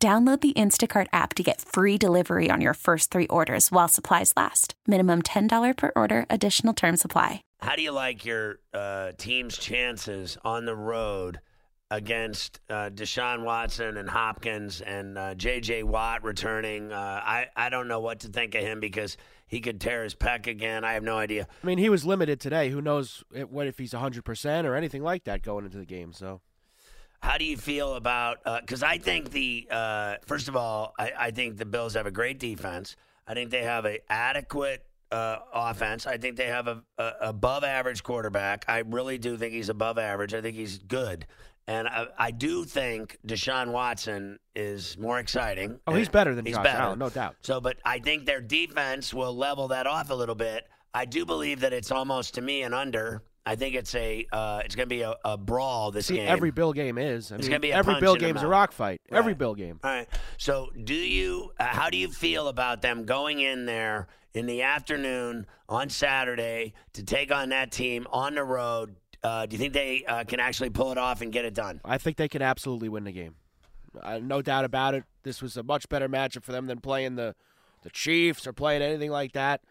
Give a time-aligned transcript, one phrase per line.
[0.00, 4.32] Download the Instacart app to get free delivery on your first three orders while supplies
[4.36, 4.74] last.
[4.86, 7.42] Minimum $10 per order, additional term supply.
[7.58, 11.40] How do you like your uh, team's chances on the road
[11.90, 15.82] against uh, Deshaun Watson and Hopkins and uh, J.J.
[15.82, 16.92] Watt returning?
[16.92, 19.16] Uh, I, I don't know what to think of him because
[19.48, 20.84] he could tear his pec again.
[20.84, 21.48] I have no idea.
[21.64, 22.70] I mean, he was limited today.
[22.70, 26.40] Who knows what if he's 100% or anything like that going into the game, so.
[27.20, 28.38] How do you feel about?
[28.60, 32.06] Because uh, I think the uh, first of all, I, I, think the Bills have
[32.06, 32.96] a great defense.
[33.26, 36.06] I think they have an adequate uh, offense.
[36.06, 38.64] I think they have a, a, above average quarterback.
[38.68, 40.32] I really do think he's above average.
[40.32, 41.26] I think he's good,
[41.66, 45.80] and I, I do think Deshaun Watson is more exciting.
[45.86, 46.82] Oh, he's better than he's Josh better.
[46.82, 47.36] Allen, no doubt.
[47.42, 50.68] So, but I think their defense will level that off a little bit.
[50.94, 53.22] I do believe that it's almost to me an under.
[53.48, 56.28] I think it's a uh, it's going to be a, a, brawl this See, game.
[56.28, 57.32] Every Bill game is.
[57.32, 59.00] I it's going to be every Bill game is a rock fight.
[59.10, 59.18] Right.
[59.18, 59.80] Every Bill game.
[59.82, 60.06] All right.
[60.36, 61.52] So, do you?
[61.58, 66.74] Uh, how do you feel about them going in there in the afternoon on Saturday
[66.92, 68.96] to take on that team on the road?
[69.24, 71.80] Uh, do you think they uh, can actually pull it off and get it done?
[71.86, 73.36] I think they can absolutely win the game.
[73.98, 75.04] Uh, no doubt about it.
[75.22, 77.34] This was a much better matchup for them than playing the
[77.82, 79.62] the Chiefs or playing anything like that.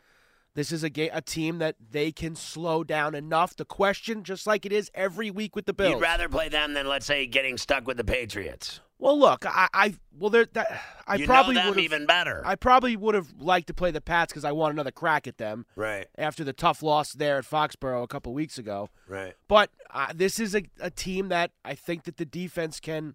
[0.58, 3.56] This is a, a team that they can slow down enough.
[3.56, 6.74] The question, just like it is every week with the Bills, you'd rather play them
[6.74, 8.80] than let's say getting stuck with the Patriots.
[8.98, 12.42] Well, look, I, I well, there, that, I you probably would even better.
[12.44, 15.38] I probably would have liked to play the Pats because I want another crack at
[15.38, 15.68] them.
[15.76, 16.08] Right.
[16.18, 18.90] After the tough loss there at Foxborough a couple weeks ago.
[19.08, 19.36] Right.
[19.48, 23.14] But uh, this is a, a team that I think that the defense can,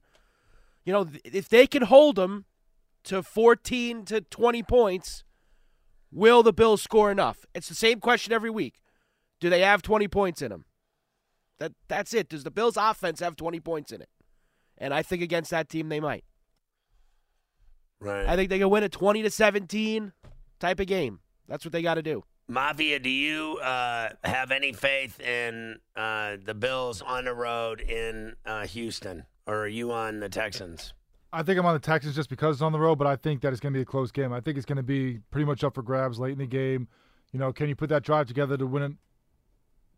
[0.84, 2.44] you know, if they can hold them
[3.02, 5.24] to 14 to 20 points
[6.12, 7.46] Will the Bills score enough?
[7.54, 8.80] It's the same question every week.
[9.40, 10.66] Do they have 20 points in them?
[11.58, 12.28] That that's it.
[12.28, 14.10] Does the Bills offense have 20 points in it?
[14.78, 16.24] And I think against that team they might.
[18.00, 18.26] Right.
[18.26, 20.12] I think they can win a 20 to 17
[20.58, 21.20] type of game.
[21.48, 22.24] That's what they got to do.
[22.48, 28.34] Mafia, do you uh, have any faith in uh, the Bills on the road in
[28.44, 30.92] uh, Houston, or are you on the Texans?
[31.32, 33.40] I think I'm on the Texans just because it's on the road, but I think
[33.40, 34.32] that it's going to be a close game.
[34.32, 36.88] I think it's going to be pretty much up for grabs late in the game.
[37.32, 38.92] You know, can you put that drive together to win it?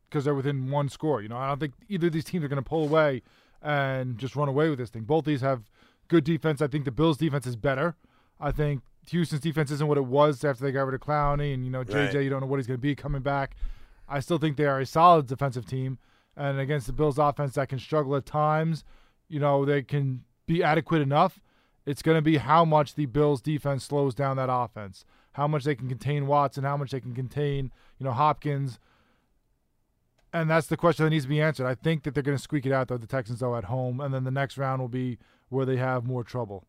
[0.09, 1.23] Because they're within one score.
[1.23, 3.23] You know, I don't think either of these teams are going to pull away
[3.61, 5.03] and just run away with this thing.
[5.03, 5.65] Both these have
[6.06, 6.62] good defense.
[6.62, 7.97] I think the Bills' defense is better.
[8.39, 11.65] I think Houston's defense isn't what it was after they got rid of Clowney, and
[11.65, 12.23] you know, JJ, right.
[12.23, 13.56] you don't know what he's going to be coming back.
[14.09, 15.99] I still think they are a solid defensive team,
[16.37, 18.84] and against the Bills' offense that can struggle at times,
[19.28, 21.41] you know, they can be adequate enough.
[21.87, 25.65] It's going to be how much the Bills defense slows down that offense, how much
[25.65, 28.78] they can contain Watson, how much they can contain, you know, Hopkins.
[30.32, 31.66] And that's the question that needs to be answered.
[31.66, 34.00] I think that they're going to squeak it out though the Texans though at home,
[34.00, 35.19] and then the next round will be
[35.49, 36.65] where they have more trouble.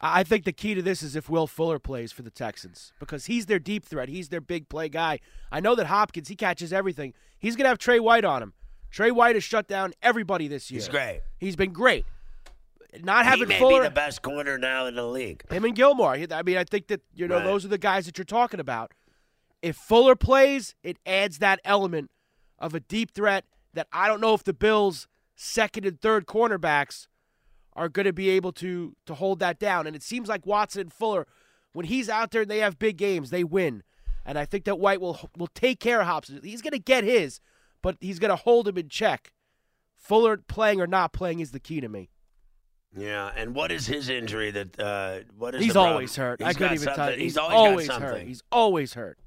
[0.00, 3.26] I think the key to this is if Will Fuller plays for the Texans because
[3.26, 4.08] he's their deep threat.
[4.08, 5.20] He's their big play guy.
[5.52, 7.14] I know that Hopkins, he catches everything.
[7.38, 8.52] He's going to have Tre White on him.
[8.90, 10.80] Tre White has shut down everybody this year.
[10.80, 11.22] He's great.
[11.38, 12.04] He's been great
[13.02, 15.48] not having he may Fuller, be the best corner now in the league.
[15.50, 16.12] Him and Gilmore.
[16.12, 17.44] I mean, I think that you know right.
[17.44, 18.92] those are the guys that you're talking about.
[19.62, 22.10] If Fuller plays, it adds that element
[22.58, 27.06] of a deep threat that I don't know if the Bills' second and third cornerbacks
[27.74, 29.86] are going to be able to to hold that down.
[29.86, 31.26] And it seems like Watson and Fuller,
[31.72, 33.82] when he's out there and they have big games, they win.
[34.26, 36.40] And I think that White will will take care of Hopkins.
[36.44, 37.40] He's going to get his,
[37.82, 39.32] but he's going to hold him in check.
[39.96, 42.10] Fuller playing or not playing is the key to me.
[42.96, 44.50] Yeah, and what is his injury?
[44.52, 46.40] That uh, what is he's always hurt.
[46.40, 47.16] He's I couldn't even tell you.
[47.16, 48.22] He's, he's always, always got hurt.
[48.22, 49.18] He's always hurt.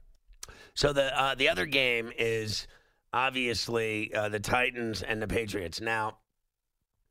[0.74, 2.68] So the uh, the other game is
[3.14, 5.82] obviously uh, the Titans and the Patriots.
[5.82, 6.20] Now,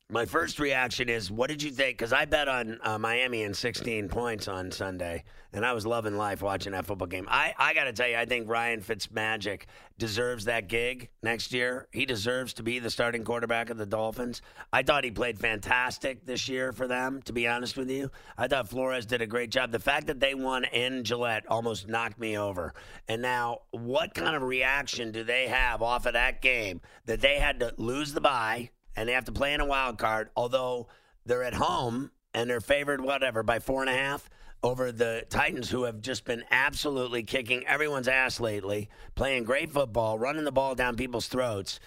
[0.09, 1.97] my first reaction is, what did you think?
[1.97, 6.15] Because I bet on uh, Miami in 16 points on Sunday, and I was loving
[6.15, 7.27] life watching that football game.
[7.29, 9.63] I, I got to tell you, I think Ryan Fitzmagic
[9.97, 11.89] deserves that gig next year.
[11.91, 14.41] He deserves to be the starting quarterback of the Dolphins.
[14.71, 18.09] I thought he played fantastic this year for them, to be honest with you.
[18.37, 19.73] I thought Flores did a great job.
[19.73, 22.73] The fact that they won in Gillette almost knocked me over.
[23.09, 27.39] And now, what kind of reaction do they have off of that game that they
[27.39, 28.69] had to lose the bye?
[28.97, 30.87] And they have to play in a wild card, although
[31.25, 34.29] they're at home and they're favored whatever by four and a half
[34.63, 40.17] over the Titans, who have just been absolutely kicking everyone's ass lately, playing great football,
[40.17, 41.79] running the ball down people's throats.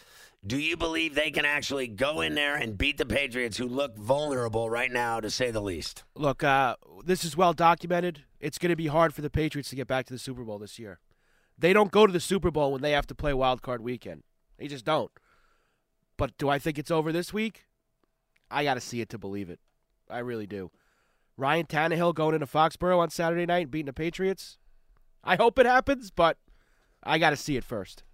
[0.47, 3.99] Do you believe they can actually go in there and beat the Patriots, who look
[3.99, 6.05] vulnerable right now, to say the least?
[6.15, 8.25] Look, uh, this is well documented.
[8.39, 10.59] It's going to be hard for the Patriots to get back to the Super Bowl
[10.59, 11.01] this year.
[11.59, 14.23] They don't go to the Super Bowl when they have to play wild card weekend.
[14.57, 15.11] They just don't.
[16.20, 17.64] But do I think it's over this week?
[18.50, 19.58] I got to see it to believe it.
[20.11, 20.70] I really do.
[21.38, 24.58] Ryan Tannehill going into Foxborough on Saturday night and beating the Patriots.
[25.25, 26.37] I hope it happens, but
[27.02, 28.05] I got to see it first.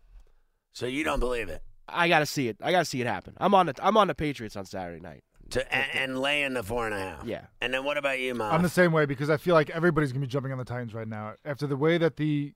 [0.73, 1.64] So you don't believe it?
[1.88, 2.58] I got to see it.
[2.62, 3.35] I got to see it happen.
[3.38, 5.25] I'm on the I'm on the Patriots on Saturday night.
[5.50, 7.25] To and, and lay in the four and a half.
[7.25, 7.47] Yeah.
[7.61, 8.52] And then what about you, Mom?
[8.52, 10.94] I'm the same way because I feel like everybody's gonna be jumping on the Titans
[10.94, 12.55] right now after the way that the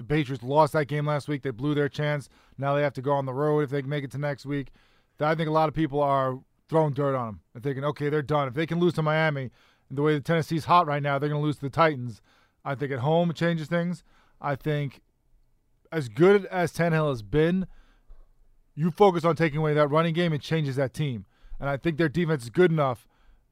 [0.00, 1.42] the Patriots lost that game last week.
[1.42, 2.30] They blew their chance.
[2.56, 4.46] Now they have to go on the road if they can make it to next
[4.46, 4.68] week.
[5.20, 6.38] I think a lot of people are
[6.70, 8.48] throwing dirt on them and thinking, okay, they're done.
[8.48, 9.50] If they can lose to Miami,
[9.90, 12.22] and the way the Tennessee's hot right now, they're going to lose to the Titans.
[12.64, 14.02] I think at home it changes things.
[14.40, 15.02] I think
[15.92, 17.66] as good as Tannehill has been,
[18.74, 21.26] you focus on taking away that running game, it changes that team.
[21.58, 23.06] And I think their defense is good enough,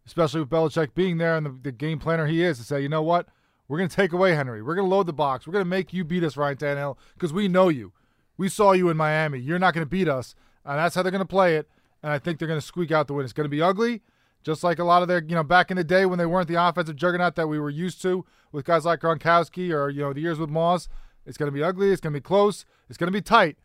[0.06, 2.88] especially with Belichick being there and the, the game planner he is, to say, you
[2.88, 3.28] know what?
[3.68, 4.62] We're going to take away Henry.
[4.62, 5.46] We're going to load the box.
[5.46, 7.92] We're going to make you beat us, Ryan Tannehill, because we know you.
[8.38, 9.38] We saw you in Miami.
[9.38, 10.34] You're not going to beat us.
[10.64, 11.68] And that's how they're going to play it.
[12.02, 13.24] And I think they're going to squeak out the win.
[13.24, 14.02] It's going to be ugly,
[14.42, 16.48] just like a lot of their, you know, back in the day when they weren't
[16.48, 20.12] the offensive juggernaut that we were used to with guys like Gronkowski or, you know,
[20.12, 20.88] the years with Moss.
[21.26, 21.90] It's going to be ugly.
[21.90, 22.64] It's going to be close.
[22.88, 23.58] It's going to be tight.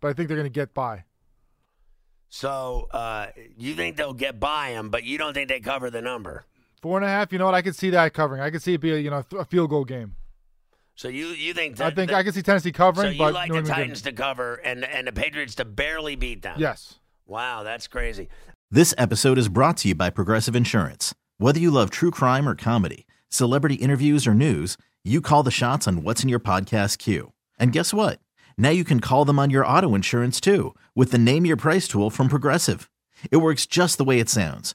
[0.00, 1.04] But I think they're going to get by.
[2.30, 3.26] So uh,
[3.58, 6.46] you think they'll get by them, but you don't think they cover the number.
[6.82, 7.32] Four and a half.
[7.32, 7.54] You know what?
[7.54, 8.40] I could see that covering.
[8.40, 10.16] I could see it be a you know a field goal game.
[10.94, 13.08] So you you think that, I think I can see Tennessee covering.
[13.08, 14.16] So you but like New the England Titans didn't.
[14.16, 16.56] to cover and and the Patriots to barely beat them.
[16.58, 16.98] Yes.
[17.26, 18.28] Wow, that's crazy.
[18.70, 21.14] This episode is brought to you by Progressive Insurance.
[21.38, 25.88] Whether you love true crime or comedy, celebrity interviews or news, you call the shots
[25.88, 27.32] on what's in your podcast queue.
[27.58, 28.20] And guess what?
[28.58, 31.88] Now you can call them on your auto insurance too with the Name Your Price
[31.88, 32.90] tool from Progressive.
[33.30, 34.74] It works just the way it sounds.